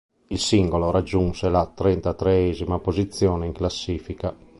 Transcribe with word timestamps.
Il 0.29 0.39
singolo 0.39 0.89
raggiunse 0.89 1.47
la 1.47 1.63
trentatreesima 1.67 2.79
posizione 2.79 3.45
in 3.45 3.51
classifica.. 3.53 4.35